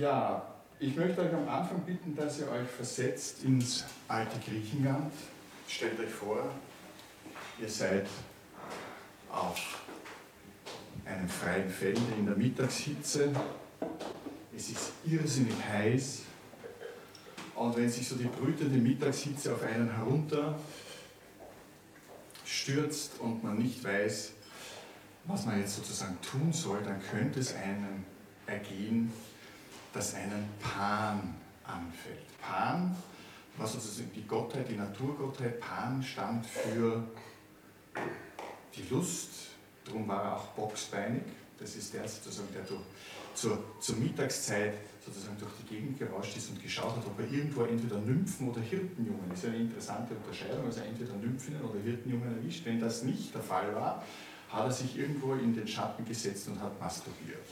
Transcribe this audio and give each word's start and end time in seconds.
Ja, 0.00 0.42
ich 0.78 0.96
möchte 0.96 1.20
euch 1.20 1.34
am 1.34 1.46
Anfang 1.46 1.82
bitten, 1.82 2.16
dass 2.16 2.38
ihr 2.38 2.50
euch 2.50 2.66
versetzt 2.66 3.44
ins 3.44 3.84
alte 4.08 4.38
Griechenland. 4.40 5.12
Stellt 5.68 6.00
euch 6.00 6.08
vor, 6.08 6.48
ihr 7.60 7.68
seid 7.68 8.06
auf 9.30 9.84
einem 11.04 11.28
freien 11.28 11.68
Felde 11.68 12.00
in 12.18 12.24
der 12.24 12.34
Mittagshitze. 12.34 13.30
Es 14.56 14.70
ist 14.70 14.92
irrsinnig 15.04 15.62
heiß. 15.70 16.22
Und 17.56 17.76
wenn 17.76 17.90
sich 17.90 18.08
so 18.08 18.16
die 18.16 18.24
brütende 18.24 18.78
Mittagshitze 18.78 19.52
auf 19.52 19.62
einen 19.62 19.94
herunter 19.94 20.58
stürzt 22.46 23.20
und 23.20 23.44
man 23.44 23.58
nicht 23.58 23.84
weiß, 23.84 24.32
was 25.24 25.44
man 25.44 25.60
jetzt 25.60 25.76
sozusagen 25.76 26.16
tun 26.22 26.54
soll, 26.54 26.82
dann 26.84 27.02
könnte 27.02 27.40
es 27.40 27.54
einem 27.54 28.06
ergehen, 28.46 29.12
dass 29.92 30.14
einen 30.14 30.48
Pan 30.60 31.34
anfällt. 31.64 32.40
Pan 32.40 32.94
war 33.56 33.66
sozusagen 33.66 34.10
die 34.14 34.26
Gottheit, 34.26 34.68
die 34.68 34.76
Naturgottheit. 34.76 35.60
Pan 35.60 36.02
stand 36.02 36.46
für 36.46 37.04
die 38.74 38.82
Lust, 38.88 39.30
darum 39.84 40.06
war 40.08 40.24
er 40.24 40.36
auch 40.36 40.46
boxbeinig. 40.48 41.22
Das 41.58 41.76
ist 41.76 41.92
der 41.92 42.08
sozusagen, 42.08 42.48
der 42.54 42.62
durch, 42.62 42.80
zur, 43.34 43.62
zur 43.80 43.96
Mittagszeit 43.96 44.74
sozusagen 45.04 45.36
durch 45.38 45.52
die 45.62 45.74
Gegend 45.74 45.98
gerauscht 45.98 46.36
ist 46.36 46.50
und 46.50 46.62
geschaut 46.62 46.96
hat, 46.96 47.06
ob 47.06 47.18
er 47.18 47.30
irgendwo 47.30 47.64
entweder 47.64 47.98
Nymphen 47.98 48.48
oder 48.48 48.60
Hirtenjungen, 48.60 49.28
das 49.28 49.40
ist 49.40 49.46
eine 49.46 49.56
interessante 49.56 50.14
Unterscheidung, 50.14 50.66
also 50.66 50.80
entweder 50.80 51.14
Nymphinnen 51.14 51.62
oder 51.62 51.80
Hirtenjungen 51.80 52.36
erwischt. 52.36 52.64
Wenn 52.64 52.80
das 52.80 53.02
nicht 53.02 53.34
der 53.34 53.42
Fall 53.42 53.74
war, 53.74 54.04
hat 54.50 54.64
er 54.64 54.72
sich 54.72 54.98
irgendwo 54.98 55.34
in 55.34 55.54
den 55.54 55.66
Schatten 55.66 56.04
gesetzt 56.04 56.48
und 56.48 56.60
hat 56.60 56.78
masturbiert 56.80 57.46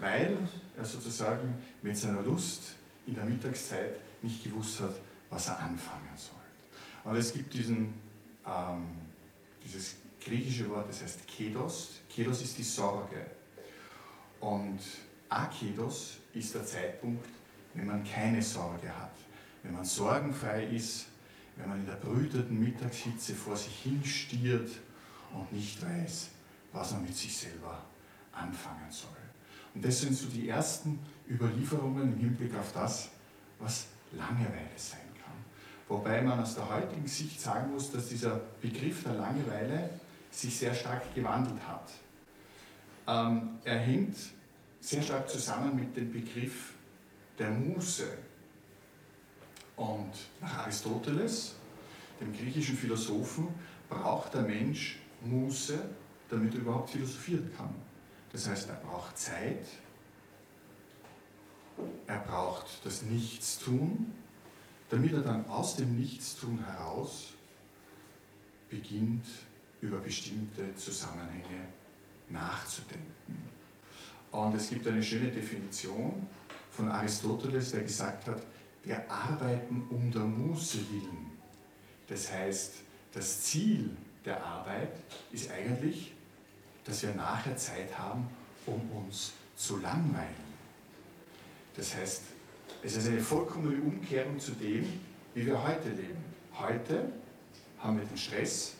weil 0.00 0.36
er 0.76 0.84
sozusagen 0.84 1.54
mit 1.82 1.96
seiner 1.96 2.22
Lust 2.22 2.76
in 3.06 3.14
der 3.14 3.24
Mittagszeit 3.24 3.96
nicht 4.22 4.42
gewusst 4.42 4.80
hat, 4.80 4.94
was 5.30 5.48
er 5.48 5.58
anfangen 5.58 6.16
soll. 6.16 6.34
Und 7.04 7.16
es 7.16 7.32
gibt 7.32 7.52
diesen, 7.52 7.94
ähm, 8.46 8.86
dieses 9.62 9.96
griechische 10.24 10.68
Wort, 10.70 10.88
das 10.88 11.02
heißt 11.02 11.26
Kedos. 11.26 12.00
Kedos 12.08 12.42
ist 12.42 12.56
die 12.58 12.62
Sorge. 12.62 13.26
Und 14.40 14.80
Akedos 15.28 16.18
ist 16.32 16.54
der 16.54 16.64
Zeitpunkt, 16.64 17.26
wenn 17.74 17.86
man 17.86 18.04
keine 18.04 18.42
Sorge 18.42 18.88
hat, 18.88 19.16
wenn 19.62 19.72
man 19.72 19.84
sorgenfrei 19.84 20.64
ist, 20.66 21.06
wenn 21.56 21.68
man 21.68 21.80
in 21.80 21.86
der 21.86 21.94
brütenden 21.94 22.60
Mittagshitze 22.60 23.34
vor 23.34 23.56
sich 23.56 23.74
hinstiert 23.82 24.70
und 25.32 25.52
nicht 25.52 25.80
weiß, 25.82 26.30
was 26.72 26.92
man 26.92 27.02
mit 27.02 27.16
sich 27.16 27.36
selber 27.36 27.84
anfangen 28.32 28.90
soll. 28.90 29.10
Und 29.74 29.84
das 29.84 30.00
sind 30.00 30.14
so 30.14 30.28
die 30.28 30.48
ersten 30.48 30.98
Überlieferungen 31.28 32.12
im 32.12 32.18
Hinblick 32.18 32.54
auf 32.56 32.72
das, 32.72 33.10
was 33.58 33.86
Langeweile 34.12 34.70
sein 34.76 35.00
kann. 35.22 35.34
Wobei 35.88 36.22
man 36.22 36.40
aus 36.40 36.54
der 36.54 36.68
heutigen 36.68 37.06
Sicht 37.06 37.40
sagen 37.40 37.72
muss, 37.72 37.90
dass 37.90 38.08
dieser 38.08 38.40
Begriff 38.60 39.02
der 39.02 39.14
Langeweile 39.14 39.90
sich 40.30 40.56
sehr 40.56 40.74
stark 40.74 41.14
gewandelt 41.14 41.60
hat. 41.66 41.90
Ähm, 43.06 43.58
er 43.64 43.78
hängt 43.78 44.16
sehr 44.80 45.02
stark 45.02 45.28
zusammen 45.28 45.74
mit 45.76 45.96
dem 45.96 46.12
Begriff 46.12 46.74
der 47.38 47.50
Muße. 47.50 48.06
Und 49.76 50.12
nach 50.40 50.58
Aristoteles, 50.58 51.56
dem 52.20 52.32
griechischen 52.32 52.76
Philosophen, 52.76 53.48
braucht 53.88 54.34
der 54.34 54.42
Mensch 54.42 54.98
Muße, 55.22 55.78
damit 56.28 56.54
er 56.54 56.60
überhaupt 56.60 56.90
philosophieren 56.90 57.50
kann. 57.56 57.74
Das 58.34 58.48
heißt, 58.48 58.68
er 58.68 58.74
braucht 58.74 59.16
Zeit, 59.16 59.64
er 62.08 62.18
braucht 62.18 62.66
das 62.84 63.02
Nichtstun, 63.02 64.12
damit 64.90 65.12
er 65.12 65.20
dann 65.20 65.48
aus 65.48 65.76
dem 65.76 65.96
Nichtstun 65.96 66.58
heraus 66.66 67.34
beginnt, 68.68 69.24
über 69.80 69.98
bestimmte 69.98 70.74
Zusammenhänge 70.74 71.68
nachzudenken. 72.28 73.48
Und 74.32 74.56
es 74.56 74.68
gibt 74.68 74.88
eine 74.88 75.02
schöne 75.02 75.30
Definition 75.30 76.26
von 76.72 76.90
Aristoteles, 76.90 77.70
der 77.70 77.82
gesagt 77.82 78.26
hat, 78.26 78.42
wir 78.82 79.08
arbeiten 79.08 79.86
um 79.90 80.10
der 80.10 80.22
Muße 80.22 80.78
willen. 80.90 81.30
Das 82.08 82.32
heißt, 82.32 82.78
das 83.12 83.42
Ziel 83.42 83.96
der 84.24 84.44
Arbeit 84.44 84.96
ist 85.30 85.52
eigentlich 85.52 86.13
dass 86.84 87.02
wir 87.02 87.14
nachher 87.14 87.56
Zeit 87.56 87.98
haben, 87.98 88.28
um 88.66 88.80
uns 88.90 89.32
zu 89.56 89.78
langweilen. 89.78 90.44
Das 91.76 91.94
heißt, 91.96 92.22
es 92.82 92.96
ist 92.96 93.08
eine 93.08 93.20
vollkommene 93.20 93.80
Umkehrung 93.80 94.38
zu 94.38 94.52
dem, 94.52 95.00
wie 95.34 95.46
wir 95.46 95.62
heute 95.66 95.88
leben. 95.88 96.22
Heute 96.58 97.10
haben 97.78 97.98
wir 97.98 98.04
den 98.04 98.16
Stress 98.16 98.74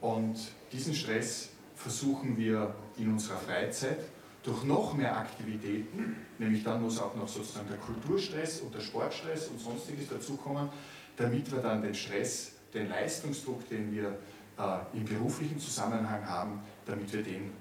und 0.00 0.36
diesen 0.72 0.94
Stress 0.94 1.50
versuchen 1.74 2.36
wir 2.36 2.74
in 2.96 3.12
unserer 3.12 3.38
Freizeit 3.38 3.98
durch 4.42 4.62
noch 4.62 4.94
mehr 4.94 5.16
Aktivitäten, 5.16 6.16
nämlich 6.38 6.62
dann 6.62 6.80
muss 6.80 7.00
auch 7.00 7.14
noch 7.16 7.26
sozusagen 7.26 7.68
der 7.68 7.78
Kulturstress 7.78 8.60
und 8.60 8.74
der 8.74 8.80
Sportstress 8.80 9.48
und 9.48 9.60
sonstiges 9.60 10.08
dazukommen, 10.08 10.68
damit 11.16 11.50
wir 11.50 11.60
dann 11.60 11.82
den 11.82 11.94
Stress, 11.94 12.52
den 12.72 12.88
Leistungsdruck, 12.88 13.68
den 13.68 13.92
wir 13.92 14.16
äh, 14.58 14.96
im 14.96 15.04
beruflichen 15.04 15.58
Zusammenhang 15.58 16.26
haben, 16.26 16.60
damit 16.84 17.12
wir 17.12 17.22
den 17.22 17.52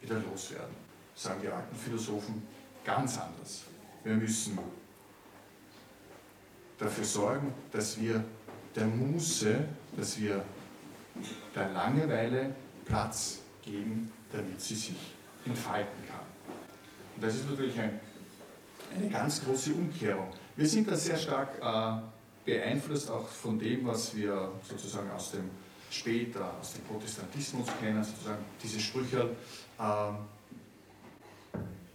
wieder 0.00 0.16
loswerden. 0.20 0.74
Sagen 1.14 1.40
die 1.42 1.48
alten 1.48 1.74
Philosophen 1.76 2.42
ganz 2.84 3.18
anders. 3.18 3.64
Wir 4.02 4.14
müssen 4.14 4.58
dafür 6.78 7.04
sorgen, 7.04 7.54
dass 7.72 8.00
wir 8.00 8.22
der 8.74 8.86
Muße, 8.86 9.64
dass 9.96 10.18
wir 10.18 10.44
der 11.54 11.70
Langeweile 11.70 12.54
Platz 12.84 13.40
geben, 13.62 14.10
damit 14.32 14.60
sie 14.60 14.74
sich 14.74 14.96
entfalten 15.46 16.06
kann. 16.08 16.26
Und 17.14 17.24
das 17.24 17.36
ist 17.36 17.48
natürlich 17.48 17.78
ein, 17.78 18.00
eine 18.94 19.08
ganz 19.08 19.44
große 19.44 19.72
Umkehrung. 19.72 20.28
Wir 20.56 20.68
sind 20.68 20.90
da 20.90 20.96
sehr 20.96 21.16
stark 21.16 21.60
äh, 21.62 22.02
beeinflusst 22.44 23.10
auch 23.10 23.26
von 23.26 23.58
dem, 23.58 23.86
was 23.86 24.14
wir 24.14 24.52
sozusagen 24.68 25.10
aus 25.10 25.32
dem 25.32 25.50
später 25.94 26.54
aus 26.60 26.72
dem 26.74 26.82
Protestantismus 26.82 27.68
kennen, 27.80 28.02
sozusagen 28.02 28.44
diese 28.62 28.80
Sprüche, 28.80 29.30
äh, 29.78 30.12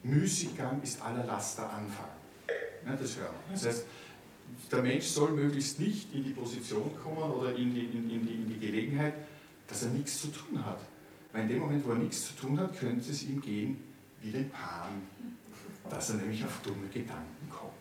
Müßiggang 0.03 0.81
ist 0.81 1.01
aller 1.01 1.25
Laster 1.25 1.69
Anfang. 1.69 2.09
Ja, 2.85 2.95
das 2.95 3.17
hören 3.17 3.33
wir. 3.47 3.53
Das 3.53 3.65
heißt, 3.65 3.85
der 4.71 4.81
Mensch 4.81 5.05
soll 5.05 5.31
möglichst 5.31 5.79
nicht 5.79 6.13
in 6.13 6.23
die 6.23 6.31
Position 6.31 6.91
kommen 7.03 7.31
oder 7.31 7.55
in 7.55 7.73
die, 7.73 7.85
in, 7.85 8.09
in, 8.09 8.25
die, 8.25 8.33
in 8.33 8.47
die 8.47 8.59
Gelegenheit, 8.59 9.13
dass 9.67 9.83
er 9.83 9.89
nichts 9.89 10.21
zu 10.21 10.27
tun 10.29 10.63
hat. 10.65 10.79
Weil 11.31 11.43
in 11.43 11.49
dem 11.49 11.59
Moment, 11.59 11.85
wo 11.85 11.91
er 11.91 11.97
nichts 11.97 12.27
zu 12.27 12.33
tun 12.33 12.59
hat, 12.59 12.77
könnte 12.79 13.11
es 13.11 13.23
ihm 13.23 13.41
gehen 13.41 13.77
wie 14.21 14.31
den 14.31 14.49
Pan, 14.49 15.03
dass 15.89 16.09
er 16.09 16.15
nämlich 16.17 16.43
auf 16.43 16.61
dumme 16.63 16.87
Gedanken 16.87 17.49
kommt. 17.49 17.73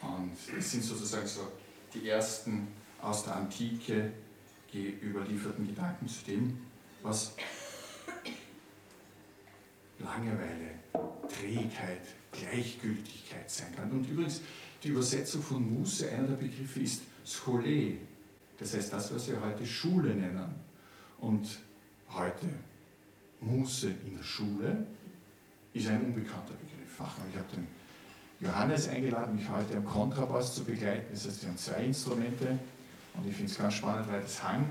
Und 0.00 0.32
das 0.56 0.70
sind 0.70 0.82
sozusagen 0.82 1.26
so 1.26 1.52
die 1.92 2.08
ersten 2.08 2.68
aus 3.00 3.24
der 3.24 3.36
Antike, 3.36 4.12
überlieferten 4.74 5.66
Gedanken 5.66 6.08
zu 6.08 6.24
dem, 6.24 6.58
was 7.02 7.34
Langeweile, 9.98 10.74
Trägheit, 11.28 12.02
Gleichgültigkeit 12.32 13.50
sein 13.50 13.74
kann. 13.74 13.90
Und 13.90 14.08
übrigens, 14.08 14.40
die 14.82 14.88
Übersetzung 14.88 15.42
von 15.42 15.78
Muße, 15.78 16.10
einer 16.10 16.28
der 16.28 16.36
Begriffe 16.36 16.80
ist 16.80 17.02
Schole, 17.24 17.98
das 18.58 18.74
heißt 18.74 18.92
das, 18.92 19.14
was 19.14 19.28
wir 19.28 19.40
heute 19.40 19.66
Schule 19.66 20.14
nennen. 20.14 20.54
Und 21.18 21.58
heute 22.10 22.46
Muße 23.40 23.88
in 24.06 24.16
der 24.16 24.22
Schule 24.22 24.86
ist 25.72 25.88
ein 25.88 26.02
unbekannter 26.02 26.54
Begriff. 26.54 26.92
Ich 26.94 27.00
habe 27.00 27.52
den 27.54 27.66
Johannes 28.40 28.88
eingeladen, 28.88 29.36
mich 29.36 29.48
heute 29.48 29.76
am 29.76 29.84
Kontrabass 29.84 30.54
zu 30.54 30.64
begleiten. 30.64 31.06
Das 31.10 31.26
heißt, 31.26 31.42
wir 31.42 31.48
haben 31.50 31.58
zwei 31.58 31.84
Instrumente, 31.84 32.58
und 33.16 33.28
ich 33.28 33.34
finde 33.34 33.50
es 33.50 33.58
ganz 33.58 33.74
spannend, 33.74 34.08
weil 34.10 34.20
das 34.20 34.42
Hang 34.42 34.66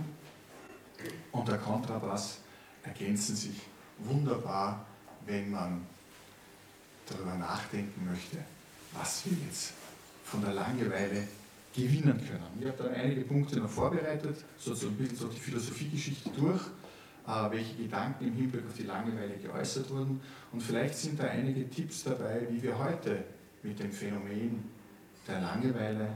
und 1.32 1.48
der 1.48 1.58
Kontrabass 1.58 2.40
ergänzen 2.84 3.36
sich 3.36 3.62
wunderbar, 4.00 4.86
wenn 5.26 5.52
man 5.52 5.82
darüber 7.08 7.36
nachdenken 7.36 8.06
möchte, 8.06 8.38
was 8.94 9.26
wir 9.26 9.38
jetzt 9.46 9.74
von 10.24 10.42
der 10.42 10.54
Langeweile 10.54 11.28
gewinnen 11.76 12.18
können. 12.28 12.48
Ich 12.60 12.68
habe 12.68 12.84
dann 12.84 12.94
einige 12.94 13.22
Punkte 13.22 13.58
noch 13.60 13.70
vorbereitet, 13.70 14.44
so, 14.58 14.74
so 14.74 14.88
ein 14.88 14.96
bisschen 14.96 15.18
so 15.18 15.28
die 15.28 15.40
Philosophiegeschichte 15.40 16.30
durch, 16.30 16.62
äh, 17.28 17.52
welche 17.52 17.76
Gedanken 17.76 18.28
im 18.28 18.34
Hinblick 18.34 18.66
auf 18.66 18.74
die 18.74 18.84
Langeweile 18.84 19.36
geäußert 19.38 19.90
wurden. 19.90 20.22
Und 20.52 20.62
vielleicht 20.62 20.96
sind 20.96 21.20
da 21.20 21.26
einige 21.26 21.70
Tipps 21.70 22.04
dabei, 22.04 22.48
wie 22.50 22.62
wir 22.64 22.78
heute 22.78 23.24
mit 23.62 23.80
dem 23.80 23.92
Phänomen 23.92 24.64
der 25.28 25.42
Langeweile 25.42 26.10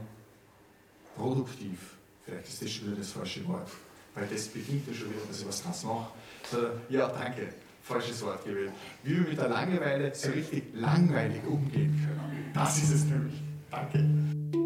produktiv 1.16 1.99
Vielleicht 2.24 2.48
ist 2.48 2.62
das 2.62 2.70
schon 2.70 2.86
wieder 2.88 2.96
das 2.96 3.12
falsche 3.12 3.46
Wort, 3.48 3.68
weil 4.14 4.26
das 4.26 4.48
beginnt 4.48 4.86
ja 4.86 4.94
schon 4.94 5.10
wieder, 5.10 5.20
dass 5.26 5.40
ich 5.40 5.48
was 5.48 5.62
draus 5.62 5.84
mache. 5.84 6.10
Sondern, 6.50 6.80
ja, 6.88 7.08
danke, 7.08 7.48
falsches 7.82 8.22
Wort 8.22 8.44
gewählt. 8.44 8.72
Wie 9.02 9.16
wir 9.16 9.28
mit 9.28 9.38
der 9.38 9.48
Langeweile 9.48 10.14
so 10.14 10.30
richtig 10.30 10.64
langweilig 10.74 11.42
umgehen 11.46 12.06
können. 12.06 12.50
Das 12.54 12.78
ist 12.78 12.90
es 12.90 13.04
nämlich. 13.04 13.40
Danke. 13.70 14.59